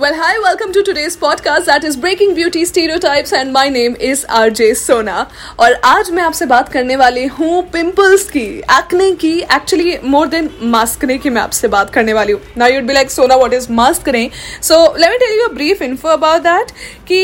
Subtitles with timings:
[0.00, 4.24] Well, hi, welcome to today's podcast that is Breaking Beauty Stereotypes and my name is
[4.36, 5.24] RJ Sona.
[5.60, 8.44] और आज मैं आपसे बात करने वाली हूँ पिंपल्स की
[8.76, 12.84] एक्ने की एक्चुअली मोर देन मास्कने की मैं आपसे बात करने वाली हूँ। नाउ यूड
[12.84, 14.28] बी लाइक सोना what is maskne
[14.62, 16.70] so let me tell you brief info about that
[17.08, 17.20] कि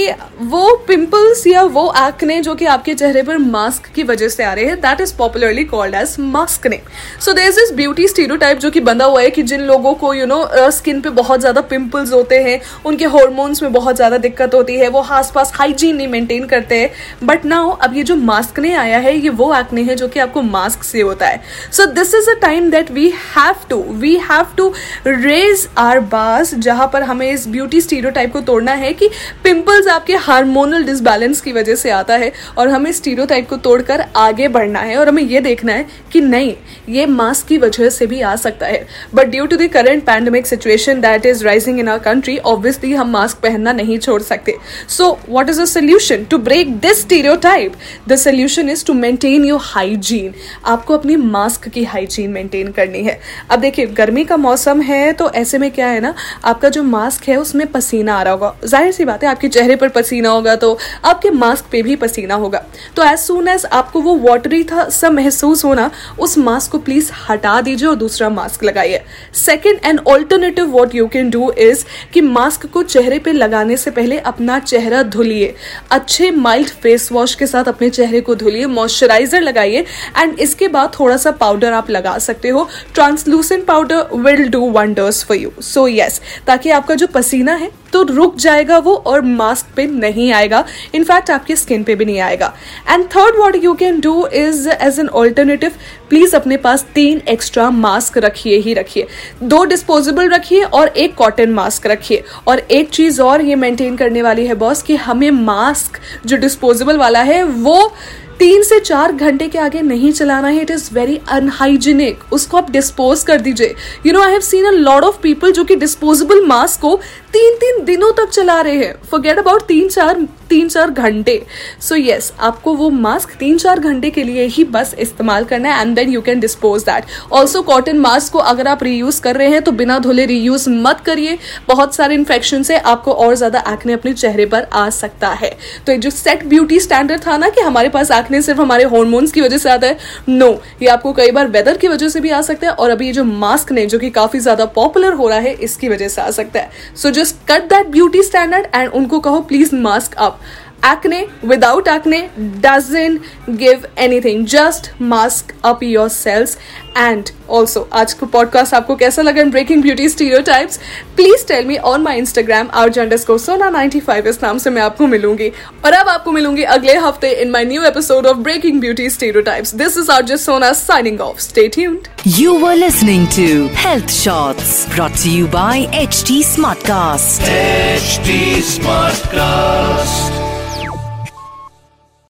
[0.50, 4.52] वो पिंपल्स या वो एक्ने जो कि आपके चेहरे पर मास्क की वजह से आ
[4.52, 6.80] रहे हैं that is popularly called as maskne
[7.24, 10.26] so there is beauty stereotype जो कि बंधा हुआ है कि जिन लोगों को यू
[10.26, 14.76] नो स्किन पे बहुत ज़्यादा पिंपल्स होते हैं उनके हॉर्मोन्स में बहुत ज़्यादा दिक्कत होती
[14.76, 16.90] है, वो आस पास हाइजीन नहीं मेंटेन करते। हैं
[17.24, 20.20] बट नाउ अब ये जो मास्क ने आया है, ये वो एक्ने है जो कि
[20.20, 21.40] आपको मास्क से होता है।
[21.72, 24.72] So this is a time that we have to we have to
[25.06, 29.08] raise our bar जहाँ पर हमें इस ब्यूटी स्टीरियो को तोड़ना है कि
[29.44, 34.48] पिंपल्स आपके हार्मोनल डिसबैलेंस की वजह से आता है और हमें स्टीरियो को तोड़कर आगे
[34.48, 36.54] बढ़ना है और हमें ये देखना है कि नहीं,
[36.88, 40.46] ये मास्क की वजह से भी आ सकता है। But due to the current pandemic
[40.46, 44.54] situation that is rising in our country obviously हम मास्क पहनना नहीं छोड़ सकते.
[44.88, 47.72] So what is a solution to break this stereotype
[48.08, 50.34] the solution is to maintain your hygiene
[50.66, 53.18] आपको अपनी mask की hygiene maintain करनी है.
[53.50, 57.28] अब देखिए, गर्मी का मौसम है तो ऐसे में क्या है ना, आपका जो मास्क
[57.28, 58.54] है उसमें पसीना आ रहा होगा.
[58.64, 62.34] ज़ाहिर सी बात है, आपके चेहरे पर पसीना होगा तो आपके मास्क पे भी पसीना
[62.36, 62.62] होगा.
[62.96, 67.10] तो एज सुन एज आपको वो वाटरी था सब महसूस होना, उस मास्क को प्लीज़
[67.28, 69.02] हटा दीजिए और दूसरा मास्क लगाइए.
[69.34, 73.90] Second and alternative what you can do is कि मास्क को चेहरे पे लगाने से
[73.90, 75.54] पहले अपना चेहरा धुलिए।
[75.90, 79.84] अच्छे माइल्ड फेस वॉश के साथ अपने चेहरे को धुलिए मॉइस्चराइजर लगाइए
[80.16, 85.24] एंड इसके बाद थोड़ा सा पाउडर आप लगा सकते हो। Translucent powder will do wonders
[85.24, 89.66] for you so yes ताकि आपका जो पसीना है तो रुक जाएगा वो और मास्क
[89.76, 90.64] पे नहीं आएगा।
[90.94, 92.52] इनफैक्ट आपके स्किन पे भी नहीं आएगा।
[92.90, 95.72] And third what you can do is as an alternative
[96.08, 99.06] please अपने पास तीन एक्स्ट्रा मास्क रखिए ही रखिए।
[99.42, 104.22] दो डिस्पोजेबल रखिए और एक कॉटन मास्क रखिए। और एक चीज़ और ये मेंटेन करने
[104.22, 107.92] वाली है बॉस कि हमें मास्क जो डिस्पोजेबल वाला है, वो
[108.38, 112.70] तीन से चार घंटे के आगे नहीं चलाना है इट इज़ वेरी अनहाइजीनिक उसको आप
[112.70, 113.74] डिस्पोज कर दीजिए।
[114.06, 116.94] You know I have seen a lot of people जो कि डिस्पोजेबल मास्क को
[117.32, 121.34] तीन तीन दिनों तक चला रहे हैं। फॉरगेट अबाउट तीन चार तीन चार घंटे।
[121.80, 125.44] सो so येस yes, आपको वो मास्क तीन चार घंटे के लिए ही बस इस्तेमाल
[125.44, 129.18] करना है and then you can dispose that also cotton mask को अगर आप रीयूज
[129.20, 133.34] कर रहे हैं तो बिना धुले रीयूज मत करिए। बहुत सारे इन्फेक्शन से आपको और
[133.34, 135.50] ज़्यादा एक्ने अपने चेहरे पर आ सकता है।
[135.86, 139.40] तो जो सेट ब्यूटी स्टैंडर्ड था ना कि हमारे पास एक्ने सिर्फ़ हमारे हॉर्मोन्स की
[139.40, 139.98] वजह से आता है।
[140.28, 142.90] नो no, ये आपको कई बार वेदर की वजह से भी आ सकता है और
[142.90, 146.08] अभी ये जो मास्क ने जो कि काफ़ी ज़्यादा पॉपुलर हो रहा है इसकी वजह
[146.08, 150.14] से आ सकता है। So just cut that beauty standard and उनको कहो please mask
[150.16, 150.40] up
[150.86, 151.20] acne
[151.50, 152.20] without acne
[152.64, 153.22] doesn't
[153.62, 154.44] give anything.
[154.56, 156.56] Just mask up your cells.
[156.96, 160.78] And also आज का पॉडकास्ट आपको कैसा लगा इन breaking beauty stereotypes
[161.16, 162.90] please tell me on my Instagram R
[163.26, 165.48] को सोना 95 इस नाम से मैं आपको मिलूँगी।
[165.84, 169.98] और अब आपको मिलूँगी अगले हफ़्ते in my new episode of breaking beauty stereotypes this
[169.98, 172.08] is R just Sona signing off stay tuned
[172.38, 173.44] You were listening to
[173.82, 177.46] Health Shots brought to you by HT Smartcast.
[177.52, 178.40] HD
[178.72, 180.45] Smartcast.